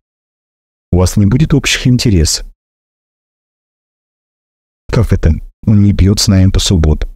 [0.92, 2.48] У вас не будет общих интересов.
[4.88, 5.34] Как это?
[5.68, 7.10] Он не пьет с нами по субботам.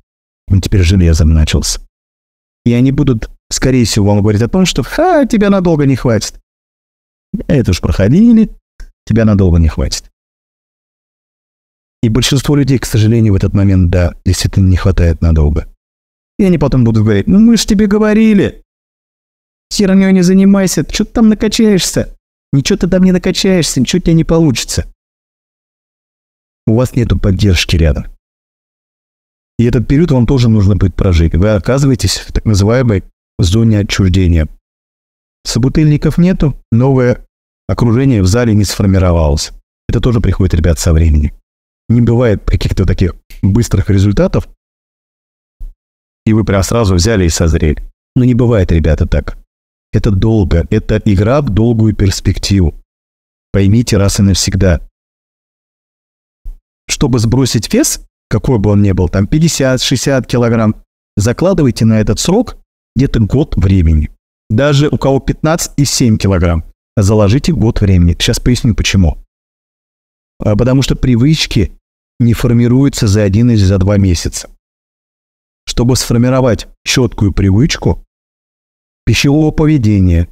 [0.50, 1.80] Он теперь железом начался.
[2.66, 6.40] И они будут, скорее всего, вам говорить о том, что «Ха, тебя надолго не хватит».
[7.48, 8.52] Это уж проходили,
[9.14, 10.12] тебя надолго не хватит.
[12.02, 15.74] И большинство людей, к сожалению, в этот момент, да, действительно не хватает надолго.
[16.38, 18.64] И они потом будут говорить, ну мы же тебе говорили,
[19.72, 22.18] херней не занимайся, что ты там накачаешься?
[22.52, 24.92] Ничего ты там не накачаешься, ничего у тебя не получится.
[26.66, 28.06] У вас нету поддержки рядом.
[29.60, 31.36] И этот период вам тоже нужно будет прожить.
[31.36, 33.04] Вы оказываетесь в так называемой
[33.38, 34.48] зоне отчуждения.
[35.46, 37.26] Собутыльников нету, новое
[37.68, 39.52] окружение в зале не сформировалось.
[39.88, 41.32] Это тоже приходит, ребят, со временем.
[41.90, 44.48] Не бывает каких-то таких быстрых результатов,
[46.26, 47.84] и вы прям сразу взяли и созрели.
[48.16, 49.38] Но не бывает, ребята, так.
[49.92, 52.74] Это долго, это игра в долгую перспективу.
[53.52, 54.82] Поймите раз и навсегда.
[56.88, 60.76] Чтобы сбросить вес, какой бы он ни был, там 50-60 килограмм,
[61.16, 62.58] закладывайте на этот срок
[62.96, 64.10] где-то год времени.
[64.50, 66.64] Даже у кого 15 и 7 килограмм,
[66.96, 68.16] заложите год времени.
[68.20, 69.18] Сейчас поясню почему.
[70.40, 71.72] А потому что привычки
[72.20, 74.50] не формируются за один или за два месяца.
[75.66, 78.06] Чтобы сформировать четкую привычку
[79.06, 80.28] пищевого поведения,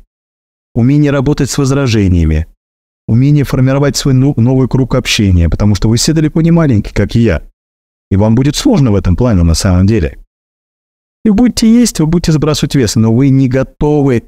[0.73, 2.47] умение работать с возражениями,
[3.07, 7.19] умение формировать свой новый круг общения, потому что вы все далеко не маленькие, как и
[7.21, 7.43] я.
[8.09, 10.17] И вам будет сложно в этом плане на самом деле.
[11.23, 14.23] И будете есть, вы будете сбрасывать вес, но вы не готовы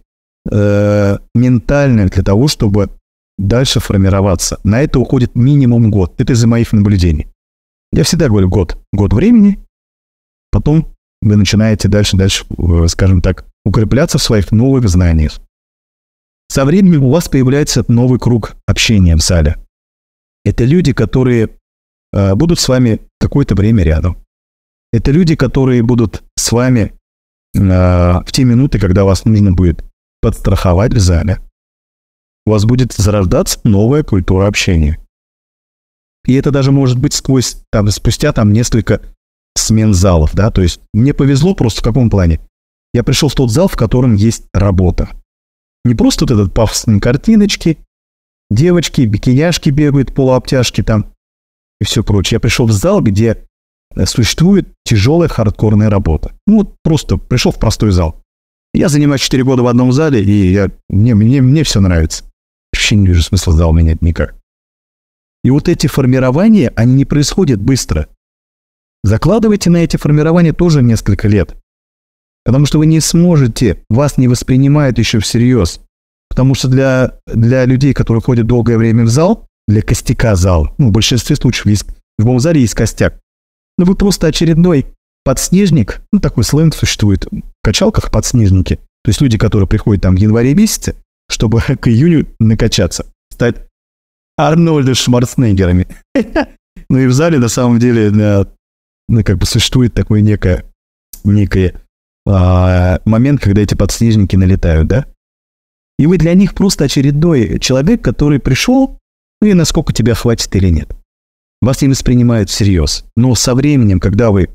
[0.52, 2.90] э, ментально для того, чтобы
[3.38, 4.60] дальше формироваться.
[4.64, 6.14] На это уходит минимум год.
[6.20, 7.28] Это из-за моих наблюдений.
[7.92, 8.78] Я всегда говорю год.
[8.92, 9.60] Год времени.
[10.52, 15.40] Потом вы начинаете дальше, дальше, э, скажем так, укрепляться в своих новых знаниях.
[16.50, 19.58] Со временем у вас появляется новый круг общения в зале.
[20.46, 21.50] Это люди, которые
[22.12, 24.18] э, будут с вами какое-то время рядом.
[24.92, 26.94] Это люди, которые будут с вами
[27.56, 29.84] э, в те минуты, когда вас нужно будет
[30.24, 31.40] подстраховать в зале.
[32.46, 34.98] У вас будет зарождаться новая культура общения.
[36.26, 39.02] И это даже может быть сквозь, там, спустя там несколько
[39.56, 42.40] смен залов, да, то есть мне повезло просто в каком плане.
[42.94, 45.10] Я пришел в тот зал, в котором есть работа.
[45.84, 47.78] Не просто вот этот пафосные картиночки,
[48.50, 51.14] девочки, бикиняшки бегают, полуобтяжки там,
[51.82, 52.38] и все прочее.
[52.38, 53.46] Я пришел в зал, где
[54.06, 56.32] существует тяжелая хардкорная работа.
[56.48, 58.23] Ну вот просто пришел в простой зал.
[58.74, 62.24] Я занимаюсь 4 года в одном зале, и я, мне, мне, мне все нравится.
[62.74, 64.36] Вообще не вижу смысла зал менять никак.
[65.44, 68.08] И вот эти формирования, они не происходят быстро.
[69.04, 71.56] Закладывайте на эти формирования тоже несколько лет.
[72.46, 75.82] Потому что вы не сможете, вас не воспринимают еще всерьез.
[76.30, 80.74] Потому что для, для людей, которые ходят долгое время в зал, для костяка зал.
[80.78, 81.86] Ну, в большинстве случаев есть,
[82.18, 83.20] в любом зале есть костяк.
[83.78, 84.88] Но вы просто очередной
[85.24, 88.76] подснежник, ну, такой сленг существует в качалках подснежники.
[89.04, 90.96] То есть люди, которые приходят там в январе месяце,
[91.30, 93.68] чтобы к июню накачаться, стать
[94.38, 95.88] Арнольда Шварценеггерами.
[96.90, 98.12] Ну и в зале на самом деле
[99.08, 100.66] ну, как бы существует такой некое,
[101.24, 101.82] некое
[102.28, 105.06] а, момент, когда эти подснежники налетают, да?
[105.98, 109.00] И вы для них просто очередной человек, который пришел,
[109.42, 110.90] ну и насколько тебя хватит или нет.
[111.62, 113.06] Вас не воспринимают всерьез.
[113.16, 114.50] Но со временем, когда вы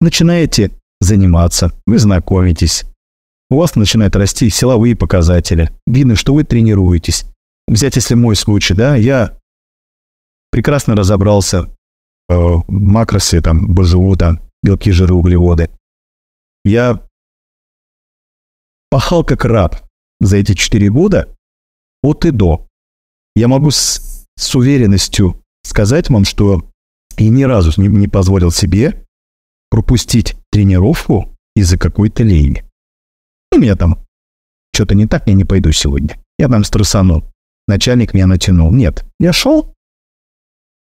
[0.00, 2.84] начинаете заниматься, вы знакомитесь,
[3.50, 5.70] у вас начинают расти силовые показатели.
[5.86, 7.24] Видно, что вы тренируетесь.
[7.66, 9.38] Взять, если мой случай, да, я
[10.50, 11.70] прекрасно разобрался
[12.28, 15.70] э, в макросе, там, БЖУ, там, белки, жиры, углеводы.
[16.64, 17.06] Я
[18.90, 19.76] пахал как раб
[20.20, 21.34] за эти четыре года
[22.02, 22.66] от и до.
[23.34, 26.64] Я могу с, с уверенностью сказать вам, что
[27.16, 29.06] и ни разу не, не позволил себе
[29.70, 32.64] пропустить тренировку из-за какой-то лени.
[33.52, 33.98] У меня там
[34.74, 36.16] что-то не так, я не пойду сегодня.
[36.38, 37.24] Я там стрессанул.
[37.66, 38.72] Начальник меня натянул.
[38.72, 39.74] Нет, я шел.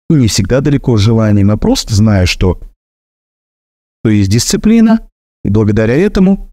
[0.09, 2.61] Не всегда далеко с желанием, а просто знаю, что
[4.03, 5.09] то есть дисциплина,
[5.45, 6.51] и благодаря этому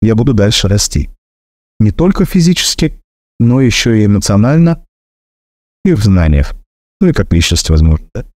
[0.00, 1.10] я буду дальше расти.
[1.78, 3.00] Не только физически,
[3.38, 4.84] но еще и эмоционально,
[5.84, 6.54] и в знаниях.
[7.00, 8.08] Ну и как личность, возможно.
[8.14, 8.26] Да?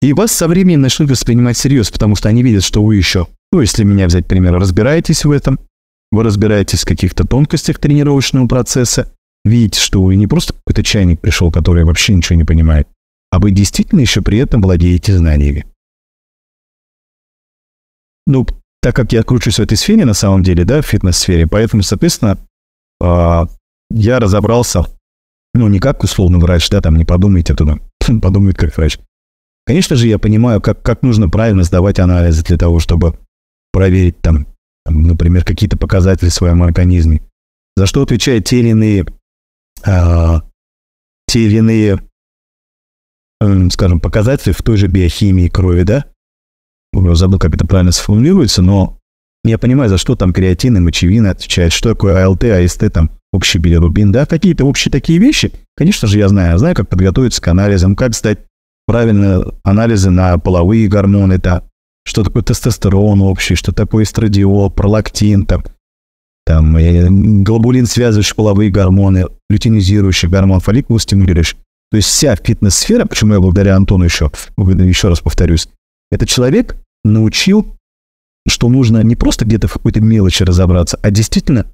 [0.00, 3.60] И вас со временем начнут воспринимать всерьез, потому что они видят, что вы еще, ну
[3.60, 5.58] если меня взять пример, разбираетесь в этом,
[6.12, 9.12] вы разбираетесь в каких-то тонкостях тренировочного процесса,
[9.44, 12.86] видите, что вы не просто какой-то чайник пришел, который вообще ничего не понимает,
[13.30, 15.66] а вы действительно еще при этом владеете знаниями.
[18.26, 18.46] Ну,
[18.80, 22.38] так как я кручусь в этой сфере на самом деле, да, в фитнес-сфере, поэтому, соответственно,
[23.02, 23.46] э,
[23.90, 24.86] я разобрался,
[25.54, 27.78] ну, не как условный врач, да, там не подумайте туда,
[28.22, 28.98] подумает как врач.
[29.68, 33.16] Конечно же, я понимаю, как, как нужно правильно сдавать анализы для того, чтобы
[33.72, 34.48] проверить там,
[34.84, 37.22] например, какие-то показатели в своем организме.
[37.76, 39.06] За что отвечают те или иные,
[39.86, 40.40] э,
[41.28, 42.00] те или иные
[43.40, 46.06] Эм, скажем, показатели в той же биохимии крови, да?
[46.92, 48.98] Забыл, как это правильно сформулируется, но
[49.44, 53.58] я понимаю, за что там креатин и мочевина отвечают, что такое АЛТ, АСТ, там, общий
[53.58, 55.52] билирубин, да, какие-то общие такие вещи.
[55.76, 58.40] Конечно же, я знаю, я знаю, как подготовиться к анализам, как сдать
[58.88, 61.62] правильно анализы на половые гормоны, да,
[62.06, 65.62] что такое тестостерон общий, что такое эстрадиол, пролактин, там,
[66.46, 71.58] там, э, глобулин, связывающий половые гормоны, лютинизирующий гормон, фолликул стимулирующий.
[71.90, 75.68] То есть вся фитнес-сфера, почему я благодаря Антону еще, еще раз повторюсь,
[76.10, 77.76] этот человек научил,
[78.48, 81.66] что нужно не просто где-то в какой-то мелочи разобраться, а действительно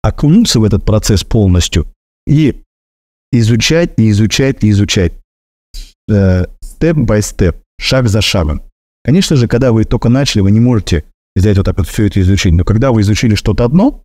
[0.00, 1.88] окунуться в этот процесс полностью
[2.24, 2.62] и
[3.32, 5.14] изучать, и изучать, и изучать.
[6.82, 8.60] Step-by-step, шаг за шагом.
[9.04, 11.04] Конечно же, когда вы только начали, вы не можете
[11.36, 12.52] взять вот так вот все это изучить.
[12.54, 14.02] Но когда вы изучили что-то одно,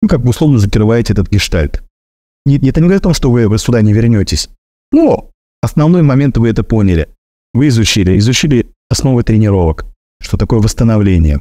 [0.00, 1.82] ну, как бы условно закрываете этот гештальт.
[2.46, 4.48] Не, это не говорит о том, что вы, вы сюда не вернетесь.
[4.92, 7.08] Но основной момент вы это поняли.
[7.52, 9.86] Вы изучили, изучили основы тренировок,
[10.22, 11.40] что такое восстановление.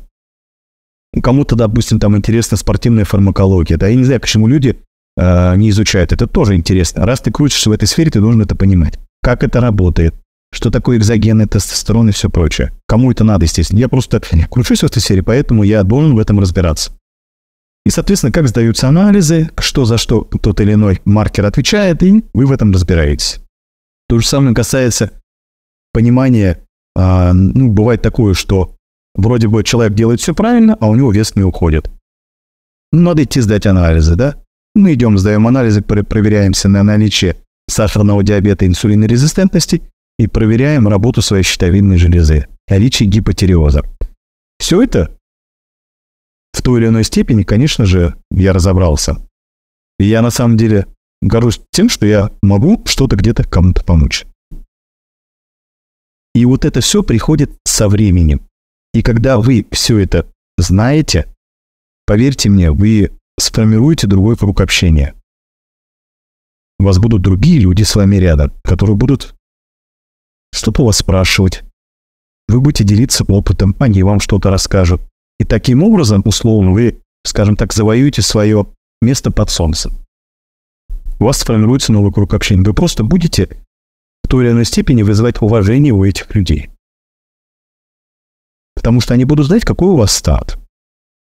[1.22, 3.78] Кому-то, допустим, там интересна спортивная фармакология.
[3.78, 4.82] Да, я не знаю, почему люди
[5.17, 6.13] э, не изучают.
[6.13, 7.06] Это тоже интересно.
[7.06, 8.98] Раз ты крутишься в этой сфере, ты должен это понимать.
[9.22, 10.16] Как это работает,
[10.52, 12.72] что такое экзогенный тестостерон и все прочее.
[12.88, 13.80] Кому это надо, естественно.
[13.80, 16.92] Я просто кручусь в этой сфере, поэтому я должен в этом разбираться.
[17.86, 22.46] И, соответственно, как сдаются анализы, что за что тот или иной маркер отвечает, и вы
[22.46, 23.40] в этом разбираетесь.
[24.08, 25.12] То же самое касается
[25.94, 26.60] понимания,
[26.96, 28.76] а, ну, бывает такое, что
[29.16, 31.90] вроде бы человек делает все правильно, а у него вес не уходит.
[32.92, 34.36] Надо идти сдать анализы, да?
[34.76, 37.38] Мы идем, сдаем анализы, проверяемся на наличие
[37.70, 39.84] сахарного диабета, инсулинорезистентности
[40.18, 43.84] и проверяем работу своей щитовидной железы, наличие гипотериоза.
[44.60, 45.18] Все это
[46.52, 49.18] в той или иной степени, конечно же, я разобрался.
[49.98, 50.88] И я на самом деле
[51.22, 54.26] горжусь тем, что я могу что-то где-то кому-то помочь.
[56.36, 58.42] И вот это все приходит со временем.
[58.94, 61.34] И когда вы все это знаете,
[62.06, 65.16] поверьте мне, вы сформируете другой круг общения.
[66.80, 69.36] У вас будут другие люди с вами рядом, которые будут
[70.54, 71.63] что-то у вас спрашивать.
[72.48, 75.02] Вы будете делиться опытом, они вам что-то расскажут.
[75.39, 78.65] И таким образом, условно, вы, скажем так, завоюете свое
[79.02, 79.94] место под солнцем.
[81.20, 82.63] У вас сформируется новый круг общения.
[82.63, 83.58] Вы просто будете
[84.24, 86.70] в той или иной степени вызывать уважение у этих людей.
[88.76, 90.58] Потому что они будут знать, какой у вас старт,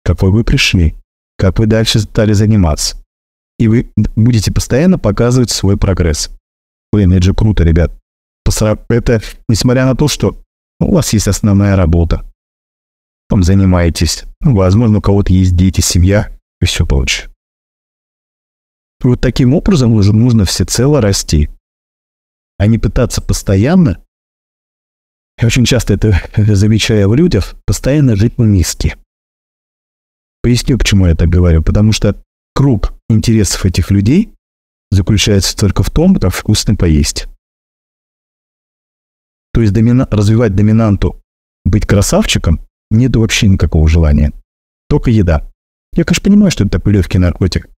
[0.05, 0.95] какой вы пришли,
[1.37, 3.00] как вы дальше стали заниматься.
[3.61, 6.31] И вы будете постоянно показывать свой прогресс.
[6.93, 7.93] Блин, это же круто, ребят.
[8.89, 10.43] Это несмотря на то, что
[10.81, 12.25] у вас есть основная работа,
[13.29, 14.25] там занимаетесь.
[14.41, 17.29] Ну, возможно, у кого-то есть дети, семья и все прочее.
[19.03, 21.51] Вот таким образом уже нужно всецело расти,
[22.57, 24.03] а не пытаться постоянно,
[25.39, 26.19] я очень часто это
[26.55, 28.97] замечаю в людях, постоянно жить на миске.
[30.43, 31.63] Поясню, почему я так говорю.
[31.63, 32.23] Потому что
[32.61, 34.35] круг интересов этих людей
[34.91, 37.27] заключается только в том, как вкусно поесть.
[39.55, 41.23] То есть домина- развивать доминанту,
[41.65, 44.35] быть красавчиком, нет вообще никакого желания.
[44.91, 45.51] Только еда.
[45.95, 47.71] Я, конечно, понимаю, что это такой легкий наркотик.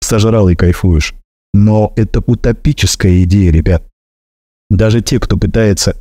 [0.00, 1.14] Сожрал и кайфуешь.
[1.52, 3.82] Но это утопическая идея, ребят.
[4.70, 6.00] даже те, кто пытается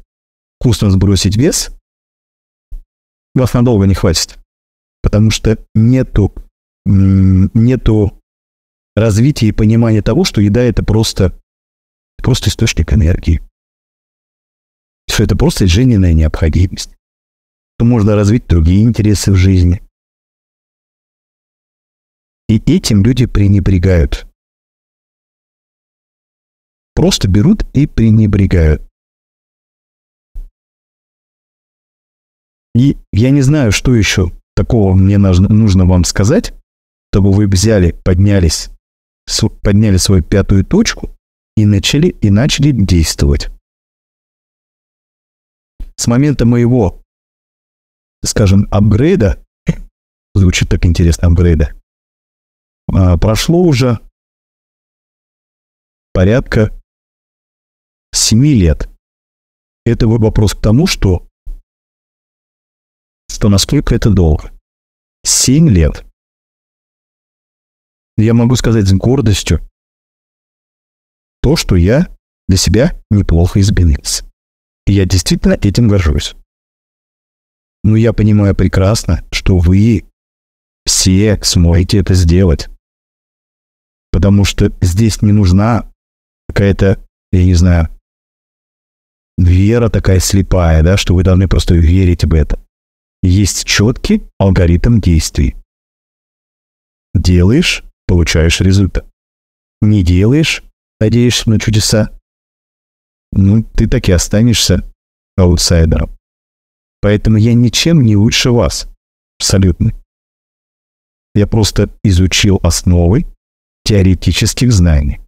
[0.59, 1.71] вкусно сбросить вес,
[3.33, 4.37] вас надолго не хватит.
[5.01, 6.31] Потому что нету,
[6.85, 8.19] нету
[8.95, 11.39] развития и понимания того, что еда это просто,
[12.17, 13.41] просто источник энергии.
[15.09, 16.95] Что это просто жизненная необходимость.
[17.77, 19.81] То можно развить другие интересы в жизни.
[22.47, 24.27] И этим люди пренебрегают.
[26.95, 28.83] Просто берут и пренебрегают.
[32.75, 36.53] И я не знаю, что еще такого мне нужно, вам сказать,
[37.13, 38.71] чтобы вы взяли, поднялись,
[39.61, 41.15] подняли свою пятую точку
[41.55, 43.51] и начали, и начали действовать.
[45.95, 47.03] С момента моего,
[48.25, 49.45] скажем, апгрейда,
[50.33, 51.79] звучит так интересно, апгрейда,
[52.91, 53.99] а, прошло уже
[56.13, 56.73] порядка
[58.11, 58.89] 7 лет.
[59.85, 61.27] Это вопрос к тому, что
[63.29, 64.51] что насколько это долго.
[65.23, 66.03] Семь лет.
[68.17, 69.61] Я могу сказать с гордостью
[71.41, 72.15] то, что я
[72.47, 74.25] для себя неплохо изменился.
[74.85, 76.35] И я действительно этим горжусь.
[77.83, 80.05] Но я понимаю прекрасно, что вы
[80.85, 82.69] все сможете это сделать.
[84.11, 85.91] Потому что здесь не нужна
[86.47, 87.89] какая-то, я не знаю,
[89.37, 92.63] вера такая слепая, да, что вы должны просто верить в это
[93.23, 95.55] есть четкий алгоритм действий.
[97.15, 99.05] Делаешь– получаешь результат.
[99.81, 100.63] Не делаешь–
[101.03, 102.17] надеешься на чудеса.
[103.33, 104.83] Ну, ты так и останешься
[105.37, 106.15] аутсайдером.
[107.01, 108.87] Поэтому я ничем не лучше вас.
[109.37, 109.91] Абсолютно.
[111.35, 113.25] Я просто изучил основы
[113.83, 115.19] теоретических знаний.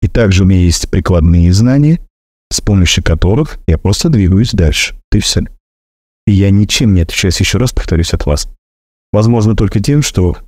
[0.00, 2.00] И также у меня есть прикладные знания,
[2.50, 4.96] с помощью которых я просто двигаюсь дальше.
[5.10, 5.42] Ты все.
[6.26, 8.48] И я ничем не отличаюсь, еще раз повторюсь, от вас.
[9.12, 10.38] Возможно, только тем, что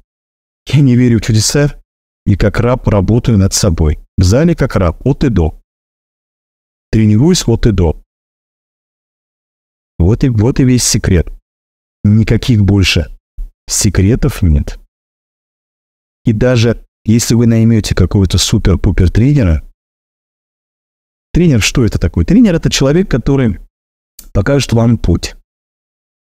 [0.66, 1.80] я не верю в чудеса
[2.24, 3.98] и как раб работаю над собой.
[4.18, 5.60] В зале как раб, от и до.
[6.90, 8.02] Тренируюсь от и до.
[9.98, 11.32] Вот и, вот и весь секрет.
[12.04, 13.16] Никаких больше
[13.68, 14.78] секретов нет.
[16.24, 19.62] И даже если вы наймете какого-то супер-пупер тренера,
[21.32, 22.24] тренер что это такое?
[22.24, 23.60] Тренер это человек, который
[24.32, 25.36] покажет вам путь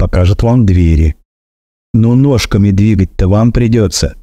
[0.04, 1.16] покажет вам двери.
[1.94, 4.18] Но ножками двигать-то вам придется,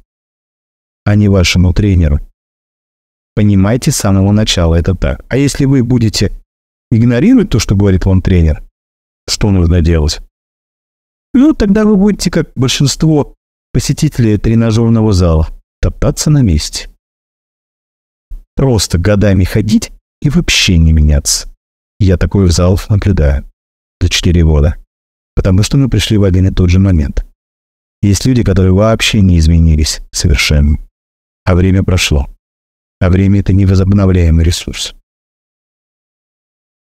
[1.11, 2.19] а не вашему тренеру.
[3.35, 5.23] Понимайте с самого начала это так.
[5.29, 6.31] А если вы будете
[6.91, 8.63] игнорировать то, что говорит вам тренер,
[9.27, 10.19] что нужно делать?
[11.33, 13.35] Ну, тогда вы будете, как большинство
[13.71, 15.47] посетителей тренажерного зала,
[15.81, 16.89] топтаться на месте.
[18.55, 19.91] Просто годами ходить
[20.21, 21.47] и вообще не меняться.
[21.99, 23.45] Я такой в зал наблюдаю
[24.01, 24.75] за 4 года
[25.35, 27.25] потому что мы пришли в один и тот же момент.
[28.01, 30.77] Есть люди, которые вообще не изменились совершенно.
[31.51, 32.29] А время прошло.
[33.01, 34.95] А время— это невозобновляемый ресурс.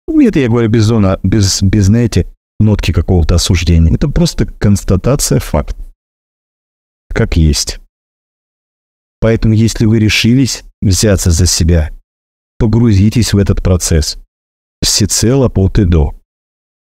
[0.10, 2.28] Это я говорю без зона, без, без, знаете,
[2.60, 3.96] нотки какого-то осуждения.
[3.96, 5.82] Это просто констатация факта.
[7.08, 7.80] Как есть.
[9.22, 11.92] Поэтому, если вы решились взяться за себя,
[12.60, 14.18] погрузитесь в этот процесс.
[14.82, 16.14] Всецело от и до.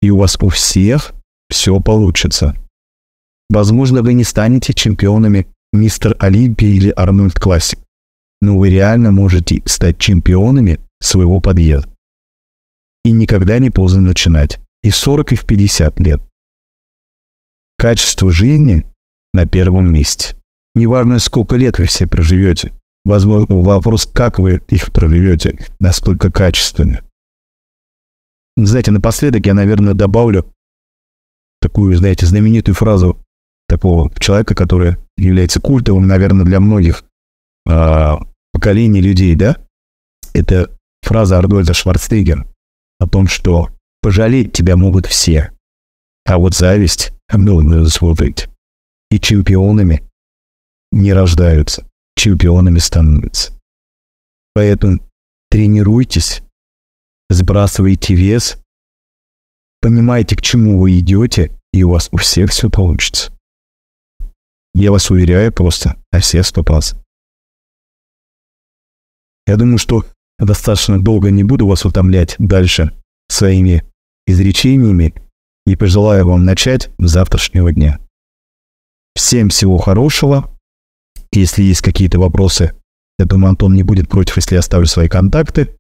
[0.01, 1.13] И у вас у всех
[1.51, 2.57] все получится.
[3.51, 7.79] Возможно, вы не станете чемпионами Мистер Олимпия или Арнольд Классик,
[8.41, 11.89] но вы реально можете стать чемпионами своего подъезда.
[13.05, 14.61] И никогда не поздно начинать.
[14.83, 16.21] И в 40, и в 50 лет.
[17.79, 18.85] Качество жизни
[19.33, 20.37] на первом месте.
[20.75, 22.73] Неважно, сколько лет вы все проживете.
[23.05, 27.03] Возможно, вопрос, как вы их проживете, насколько качественно.
[28.57, 30.53] Знаете, напоследок я, наверное, добавлю
[31.61, 33.19] такую, знаете, знаменитую фразу
[33.69, 37.05] такого человека, который является культовым, наверное, для многих
[37.69, 38.13] э,
[38.53, 39.57] поколений людей, да?
[40.35, 40.71] Это
[41.03, 42.47] фраза Арнольда Шварценеггера
[42.99, 45.53] о том, что пожалеть тебя могут все,
[46.25, 48.49] а вот зависть можно заслужить.
[49.11, 50.03] И чемпионами
[50.91, 51.87] не рождаются,
[52.17, 53.53] чемпионами становятся.
[54.55, 55.01] Поэтому
[55.51, 56.43] тренируйтесь,
[57.31, 58.59] сбрасывайте вес,
[59.81, 63.32] понимаете, к чему вы идете, и у вас у всех все получится.
[64.75, 66.65] Я вас уверяю просто на все сто
[69.47, 70.05] Я думаю, что
[70.39, 72.93] достаточно долго не буду вас утомлять дальше
[73.29, 73.85] своими
[74.27, 75.15] изречениями
[75.67, 77.99] и пожелаю вам начать с завтрашнего дня.
[79.15, 80.51] Всем всего хорошего.
[81.33, 82.75] Если есть какие-то вопросы,
[83.19, 85.77] я думаю, Антон не будет против, если я оставлю свои контакты.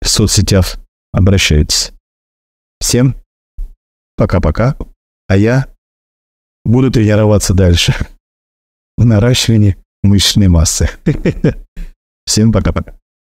[0.00, 0.78] в соцсетях,
[1.12, 1.92] обращайтесь.
[2.80, 3.16] Всем
[4.16, 4.76] пока-пока.
[5.28, 5.71] А я
[6.64, 7.94] буду тренироваться дальше
[8.96, 10.90] в наращивании мышечной массы.
[12.26, 12.94] Всем пока-пока.